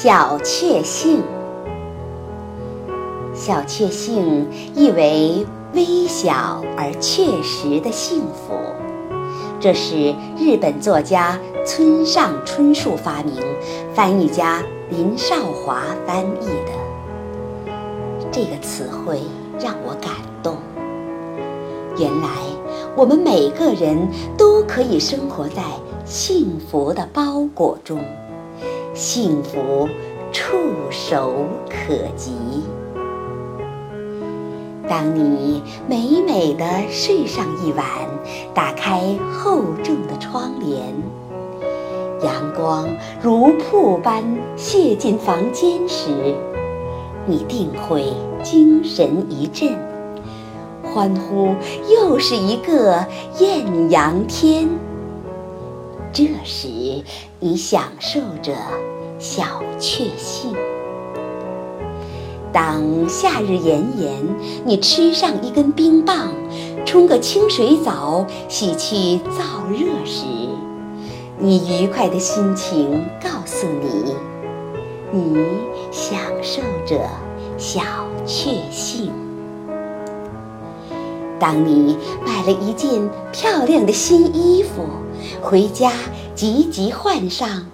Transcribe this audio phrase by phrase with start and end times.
[0.00, 1.24] 小确幸，
[3.34, 8.54] 小确幸意为微小而确实的幸福。
[9.58, 11.36] 这是日本作家
[11.66, 13.42] 村上春树发明，
[13.92, 15.34] 翻译家林少
[15.64, 17.72] 华翻译的。
[18.30, 19.20] 这个词汇
[19.58, 20.12] 让我感
[20.44, 20.58] 动。
[21.98, 22.28] 原来
[22.94, 25.64] 我们每个人都可以生活在
[26.04, 27.98] 幸福的包裹中。
[28.98, 29.88] 幸福
[30.32, 30.56] 触
[30.90, 32.32] 手可及。
[34.88, 37.86] 当你美美的睡上一晚，
[38.52, 40.82] 打开厚重的窗帘，
[42.24, 42.88] 阳光
[43.22, 44.24] 如瀑般
[44.56, 46.10] 泻进房间时，
[47.24, 49.78] 你定会精神一振，
[50.82, 51.54] 欢呼
[51.88, 53.06] 又是一个
[53.38, 54.68] 艳阳天。
[56.12, 56.68] 这时，
[57.38, 58.52] 你享受着
[59.18, 60.54] 小确幸。
[62.52, 64.12] 当夏日炎炎，
[64.64, 66.32] 你吃上一根冰棒，
[66.84, 70.24] 冲个清水澡，洗去燥热时，
[71.38, 74.14] 你愉快的心情告诉你，
[75.12, 75.36] 你
[75.92, 76.98] 享受着
[77.58, 77.82] 小
[78.24, 79.12] 确幸。
[81.38, 84.82] 当你买了一件漂亮的新衣服，
[85.42, 85.92] 回家
[86.34, 87.66] 急急换上，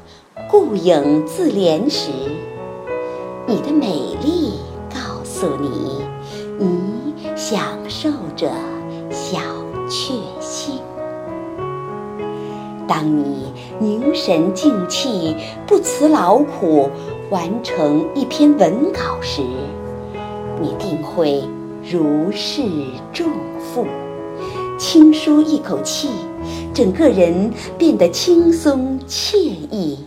[0.51, 2.11] 顾影自怜时，
[3.47, 4.55] 你的美丽
[4.91, 6.01] 告诉你，
[6.59, 8.51] 你享受着
[9.11, 9.39] 小
[9.89, 10.79] 确幸。
[12.87, 15.35] 当你凝神静气、
[15.67, 16.91] 不辞劳苦
[17.31, 19.41] 完成一篇文稿时，
[20.61, 21.43] 你定会
[21.91, 22.63] 如释
[23.13, 23.27] 重
[23.59, 23.87] 负，
[24.79, 26.11] 轻舒一口气。
[26.75, 30.01] 整个人变得轻松惬意。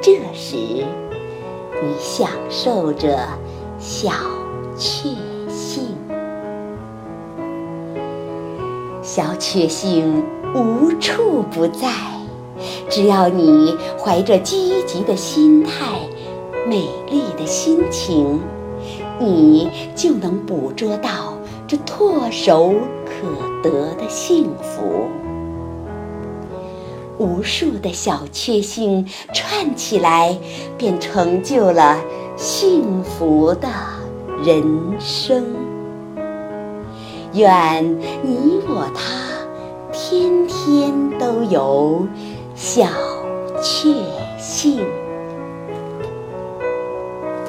[0.00, 3.28] 这时，你享受着
[3.78, 4.10] 小
[4.78, 5.10] 确
[5.46, 5.82] 幸。
[9.02, 10.24] 小确幸
[10.54, 11.86] 无处不在，
[12.88, 15.98] 只要你怀着积极的心态、
[16.66, 18.40] 美丽的心情，
[19.20, 21.34] 你就能捕捉到
[21.68, 22.72] 这唾手
[23.04, 25.08] 可得的幸福。
[27.22, 30.36] 无数的小确幸串起来，
[30.76, 32.02] 便成就了
[32.36, 33.68] 幸福的
[34.44, 34.64] 人
[34.98, 35.44] 生。
[37.34, 39.02] 愿你我他
[39.92, 42.06] 天天都有
[42.56, 42.88] 小
[43.62, 43.94] 确
[44.38, 44.84] 幸。